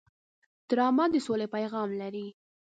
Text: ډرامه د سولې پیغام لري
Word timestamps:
ډرامه 0.69 1.05
د 1.13 1.15
سولې 1.25 1.47
پیغام 1.55 1.89
لري 2.01 2.27